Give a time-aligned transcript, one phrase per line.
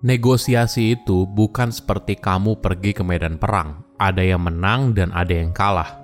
[0.00, 5.52] Negosiasi itu bukan seperti kamu pergi ke medan perang, ada yang menang dan ada yang
[5.52, 6.00] kalah.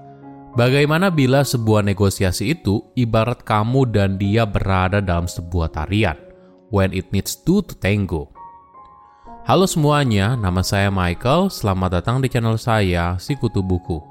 [0.53, 6.12] Bagaimana bila sebuah negosiasi itu ibarat kamu dan dia berada dalam sebuah tarian,
[6.69, 8.29] when it needs two to tango.
[9.48, 14.05] Halo semuanya, nama saya Michael, selamat datang di channel saya, Si Kutu Buku.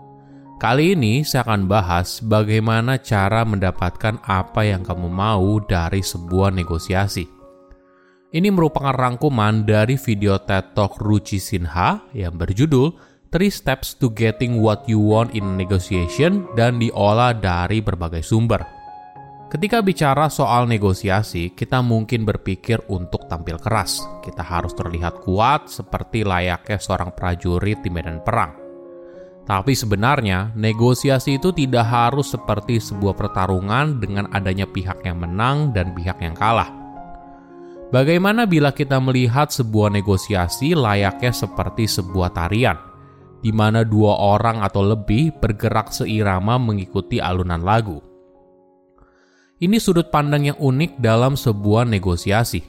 [0.58, 7.35] Kali ini saya akan bahas bagaimana cara mendapatkan apa yang kamu mau dari sebuah negosiasi.
[8.36, 12.92] Ini merupakan rangkuman dari video TED Talk Ruchi Sinha yang berjudul
[13.32, 18.60] Three Steps to Getting What You Want in Negotiation dan diolah dari berbagai sumber.
[19.48, 24.04] Ketika bicara soal negosiasi, kita mungkin berpikir untuk tampil keras.
[24.20, 28.52] Kita harus terlihat kuat seperti layaknya seorang prajurit di medan perang.
[29.48, 35.96] Tapi sebenarnya, negosiasi itu tidak harus seperti sebuah pertarungan dengan adanya pihak yang menang dan
[35.96, 36.84] pihak yang kalah
[37.94, 42.74] Bagaimana bila kita melihat sebuah negosiasi layaknya seperti sebuah tarian,
[43.46, 48.02] di mana dua orang atau lebih bergerak seirama mengikuti alunan lagu?
[49.62, 52.66] Ini sudut pandang yang unik dalam sebuah negosiasi.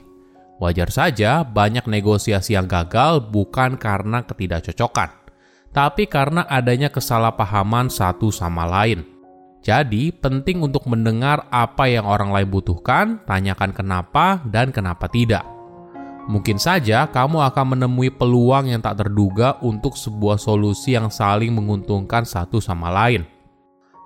[0.61, 5.09] Wajar saja banyak negosiasi yang gagal bukan karena ketidakcocokan,
[5.73, 9.16] tapi karena adanya kesalahpahaman satu sama lain.
[9.65, 15.43] Jadi, penting untuk mendengar apa yang orang lain butuhkan, tanyakan kenapa dan kenapa tidak.
[16.27, 22.27] Mungkin saja kamu akan menemui peluang yang tak terduga untuk sebuah solusi yang saling menguntungkan
[22.27, 23.23] satu sama lain.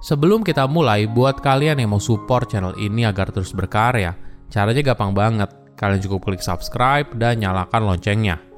[0.01, 4.13] Sebelum kita mulai, buat kalian yang mau support channel ini agar terus berkarya,
[4.49, 5.49] caranya gampang banget.
[5.77, 8.50] Kalian cukup klik subscribe dan nyalakan loncengnya.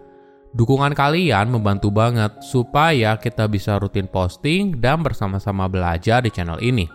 [0.53, 6.85] Dukungan kalian membantu banget supaya kita bisa rutin posting dan bersama-sama belajar di channel ini.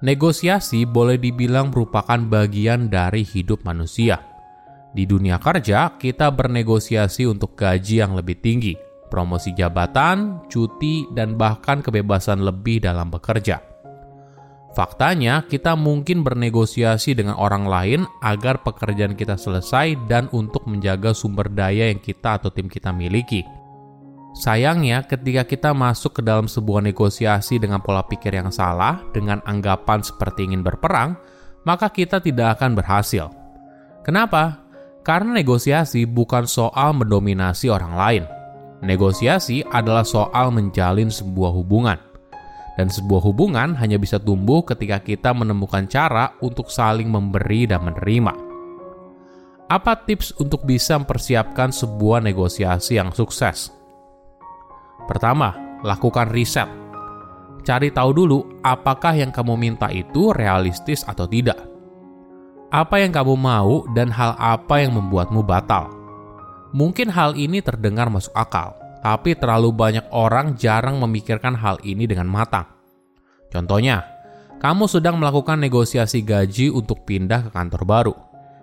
[0.00, 4.16] Negosiasi boleh dibilang merupakan bagian dari hidup manusia.
[4.96, 8.72] Di dunia kerja, kita bernegosiasi untuk gaji yang lebih tinggi,
[9.12, 13.69] promosi jabatan, cuti, dan bahkan kebebasan lebih dalam bekerja.
[14.70, 21.50] Faktanya, kita mungkin bernegosiasi dengan orang lain agar pekerjaan kita selesai dan untuk menjaga sumber
[21.50, 23.42] daya yang kita atau tim kita miliki.
[24.30, 30.06] Sayangnya, ketika kita masuk ke dalam sebuah negosiasi dengan pola pikir yang salah, dengan anggapan
[30.06, 31.18] seperti ingin berperang,
[31.66, 33.26] maka kita tidak akan berhasil.
[34.06, 34.62] Kenapa?
[35.02, 38.24] Karena negosiasi bukan soal mendominasi orang lain.
[38.86, 41.98] Negosiasi adalah soal menjalin sebuah hubungan
[42.80, 48.32] dan sebuah hubungan hanya bisa tumbuh ketika kita menemukan cara untuk saling memberi dan menerima.
[49.68, 53.68] Apa tips untuk bisa mempersiapkan sebuah negosiasi yang sukses?
[55.04, 55.52] Pertama,
[55.84, 56.66] lakukan riset.
[57.68, 61.60] Cari tahu dulu apakah yang kamu minta itu realistis atau tidak.
[62.72, 65.92] Apa yang kamu mau dan hal apa yang membuatmu batal.
[66.72, 72.28] Mungkin hal ini terdengar masuk akal, tapi terlalu banyak orang jarang memikirkan hal ini dengan
[72.28, 72.68] matang.
[73.48, 74.04] Contohnya,
[74.60, 78.14] kamu sedang melakukan negosiasi gaji untuk pindah ke kantor baru.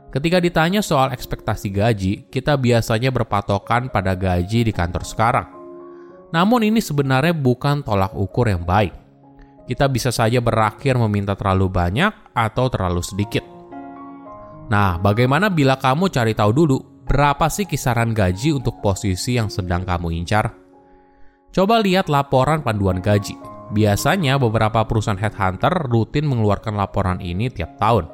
[0.08, 5.48] Ketika ditanya soal ekspektasi gaji, kita biasanya berpatokan pada gaji di kantor sekarang.
[6.32, 8.94] Namun ini sebenarnya bukan tolak ukur yang baik.
[9.68, 13.44] Kita bisa saja berakhir meminta terlalu banyak atau terlalu sedikit.
[14.72, 19.88] Nah, bagaimana bila kamu cari tahu dulu berapa sih kisaran gaji untuk posisi yang sedang
[19.88, 20.52] kamu incar?
[21.56, 23.34] Coba lihat laporan panduan gaji.
[23.72, 28.08] Biasanya beberapa perusahaan headhunter rutin mengeluarkan laporan ini tiap tahun.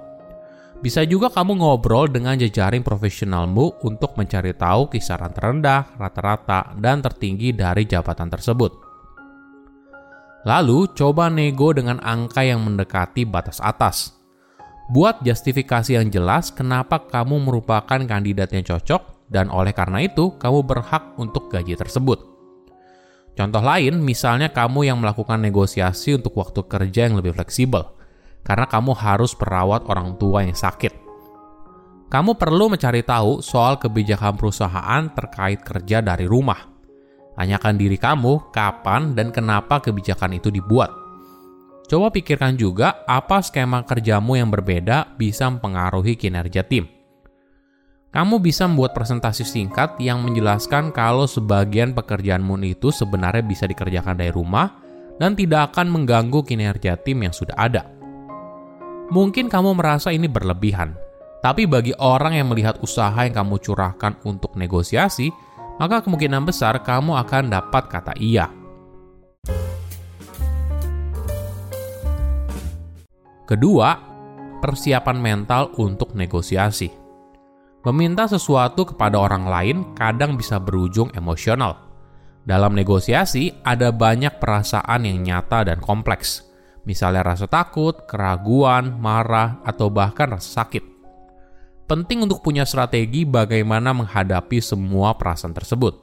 [0.84, 7.56] Bisa juga kamu ngobrol dengan jejaring profesionalmu untuk mencari tahu kisaran terendah, rata-rata, dan tertinggi
[7.56, 8.72] dari jabatan tersebut.
[10.44, 14.23] Lalu, coba nego dengan angka yang mendekati batas atas.
[14.92, 20.60] Buat justifikasi yang jelas kenapa kamu merupakan kandidat yang cocok dan oleh karena itu kamu
[20.68, 22.20] berhak untuk gaji tersebut.
[23.34, 27.96] Contoh lain, misalnya kamu yang melakukan negosiasi untuk waktu kerja yang lebih fleksibel,
[28.46, 30.94] karena kamu harus merawat orang tua yang sakit.
[32.14, 36.62] Kamu perlu mencari tahu soal kebijakan perusahaan terkait kerja dari rumah.
[37.34, 41.03] Tanyakan diri kamu kapan dan kenapa kebijakan itu dibuat
[41.84, 46.88] Coba pikirkan juga apa skema kerjamu yang berbeda bisa mempengaruhi kinerja tim.
[48.14, 54.30] Kamu bisa membuat presentasi singkat yang menjelaskan kalau sebagian pekerjaanmu itu sebenarnya bisa dikerjakan dari
[54.30, 54.70] rumah
[55.18, 57.90] dan tidak akan mengganggu kinerja tim yang sudah ada.
[59.10, 60.94] Mungkin kamu merasa ini berlebihan,
[61.42, 65.34] tapi bagi orang yang melihat usaha yang kamu curahkan untuk negosiasi,
[65.82, 68.48] maka kemungkinan besar kamu akan dapat kata iya.
[73.54, 73.94] Kedua,
[74.66, 76.90] persiapan mental untuk negosiasi.
[77.86, 81.78] Meminta sesuatu kepada orang lain kadang bisa berujung emosional.
[82.42, 86.50] Dalam negosiasi, ada banyak perasaan yang nyata dan kompleks,
[86.90, 90.82] misalnya rasa takut, keraguan, marah, atau bahkan rasa sakit.
[91.86, 95.94] Penting untuk punya strategi bagaimana menghadapi semua perasaan tersebut.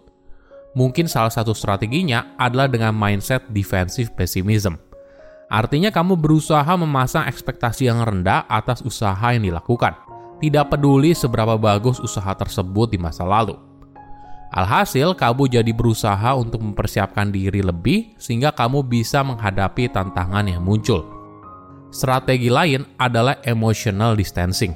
[0.78, 4.78] Mungkin salah satu strateginya adalah dengan mindset defensive pessimism.
[5.50, 9.98] Artinya kamu berusaha memasang ekspektasi yang rendah atas usaha yang dilakukan
[10.40, 13.54] tidak peduli seberapa bagus usaha tersebut di masa lalu.
[14.50, 21.06] Alhasil, kamu jadi berusaha untuk mempersiapkan diri lebih sehingga kamu bisa menghadapi tantangan yang muncul.
[21.94, 24.74] Strategi lain adalah emotional distancing.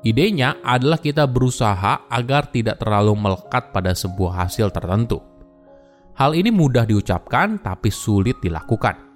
[0.00, 5.22] Idenya adalah kita berusaha agar tidak terlalu melekat pada sebuah hasil tertentu.
[6.16, 9.09] Hal ini mudah diucapkan tapi sulit dilakukan.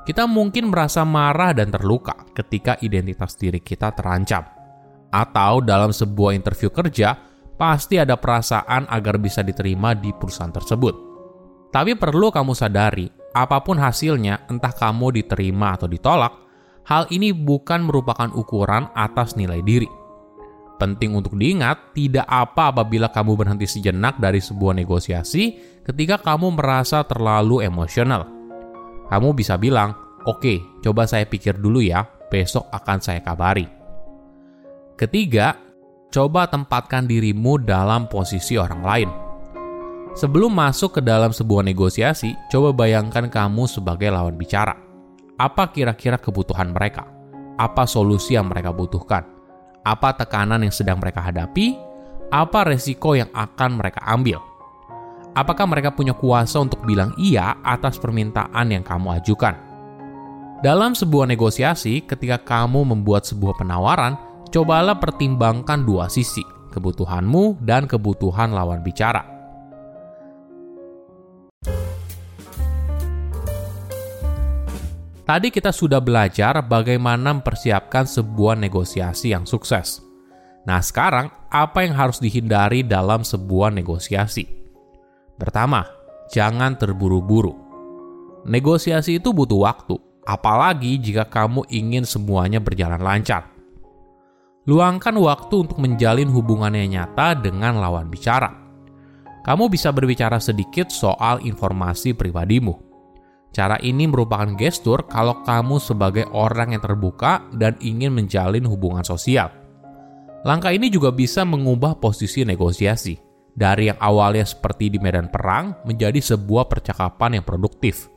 [0.00, 4.42] Kita mungkin merasa marah dan terluka ketika identitas diri kita terancam
[5.10, 7.18] atau dalam sebuah interview kerja,
[7.60, 10.94] pasti ada perasaan agar bisa diterima di perusahaan tersebut.
[11.70, 13.06] Tapi perlu kamu sadari,
[13.36, 16.32] apa pun hasilnya, entah kamu diterima atau ditolak,
[16.88, 19.86] hal ini bukan merupakan ukuran atas nilai diri.
[20.80, 27.04] Penting untuk diingat, tidak apa apabila kamu berhenti sejenak dari sebuah negosiasi ketika kamu merasa
[27.04, 28.39] terlalu emosional.
[29.10, 29.92] Kamu bisa bilang,
[30.24, 33.66] "Oke, coba saya pikir dulu ya, besok akan saya kabari."
[34.94, 35.58] Ketiga,
[36.14, 39.10] coba tempatkan dirimu dalam posisi orang lain.
[40.14, 44.74] Sebelum masuk ke dalam sebuah negosiasi, coba bayangkan kamu sebagai lawan bicara.
[45.38, 47.06] Apa kira-kira kebutuhan mereka?
[47.56, 49.22] Apa solusi yang mereka butuhkan?
[49.86, 51.78] Apa tekanan yang sedang mereka hadapi?
[52.28, 54.49] Apa resiko yang akan mereka ambil?
[55.30, 59.54] Apakah mereka punya kuasa untuk bilang iya atas permintaan yang kamu ajukan?
[60.60, 64.18] Dalam sebuah negosiasi, ketika kamu membuat sebuah penawaran,
[64.50, 66.42] cobalah pertimbangkan dua sisi,
[66.74, 69.22] kebutuhanmu dan kebutuhan lawan bicara.
[75.24, 80.02] Tadi kita sudah belajar bagaimana mempersiapkan sebuah negosiasi yang sukses.
[80.66, 84.59] Nah, sekarang apa yang harus dihindari dalam sebuah negosiasi?
[85.40, 85.88] Pertama,
[86.28, 87.56] jangan terburu-buru.
[88.44, 89.96] Negosiasi itu butuh waktu,
[90.28, 93.48] apalagi jika kamu ingin semuanya berjalan lancar.
[94.68, 98.52] Luangkan waktu untuk menjalin hubungan yang nyata dengan lawan bicara.
[99.40, 102.76] Kamu bisa berbicara sedikit soal informasi pribadimu.
[103.50, 109.48] Cara ini merupakan gestur kalau kamu sebagai orang yang terbuka dan ingin menjalin hubungan sosial.
[110.44, 116.18] Langkah ini juga bisa mengubah posisi negosiasi dari yang awalnya seperti di medan perang menjadi
[116.18, 118.08] sebuah percakapan yang produktif.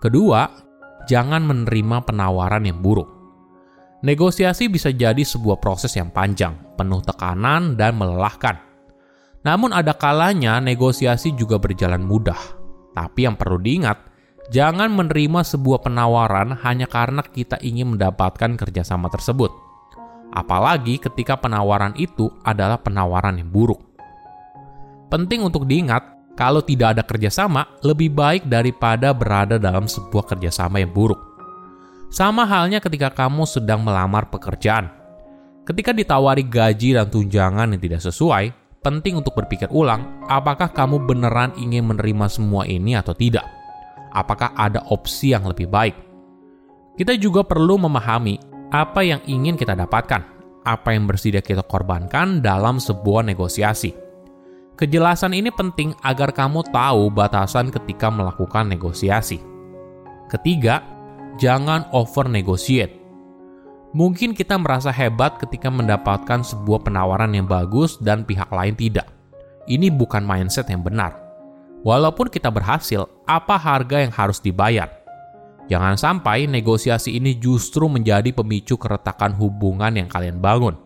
[0.00, 0.46] Kedua,
[1.08, 3.08] jangan menerima penawaran yang buruk.
[4.04, 8.60] Negosiasi bisa jadi sebuah proses yang panjang, penuh tekanan, dan melelahkan.
[9.42, 12.38] Namun, ada kalanya negosiasi juga berjalan mudah.
[12.92, 13.98] Tapi yang perlu diingat,
[14.52, 19.50] jangan menerima sebuah penawaran hanya karena kita ingin mendapatkan kerjasama tersebut.
[20.36, 23.95] Apalagi ketika penawaran itu adalah penawaran yang buruk.
[25.06, 30.92] Penting untuk diingat, kalau tidak ada kerjasama, lebih baik daripada berada dalam sebuah kerjasama yang
[30.92, 31.18] buruk.
[32.12, 34.92] Sama halnya ketika kamu sedang melamar pekerjaan.
[35.66, 38.54] Ketika ditawari gaji dan tunjangan yang tidak sesuai,
[38.86, 43.42] penting untuk berpikir ulang apakah kamu beneran ingin menerima semua ini atau tidak.
[44.14, 45.98] Apakah ada opsi yang lebih baik?
[46.94, 48.38] Kita juga perlu memahami
[48.70, 50.22] apa yang ingin kita dapatkan,
[50.62, 54.05] apa yang bersedia kita korbankan dalam sebuah negosiasi.
[54.76, 59.40] Kejelasan ini penting agar kamu tahu batasan ketika melakukan negosiasi.
[60.28, 60.84] Ketiga,
[61.40, 62.92] jangan over negotiate.
[63.96, 69.08] Mungkin kita merasa hebat ketika mendapatkan sebuah penawaran yang bagus dan pihak lain tidak.
[69.64, 71.16] Ini bukan mindset yang benar.
[71.80, 74.92] Walaupun kita berhasil, apa harga yang harus dibayar?
[75.72, 80.85] Jangan sampai negosiasi ini justru menjadi pemicu keretakan hubungan yang kalian bangun.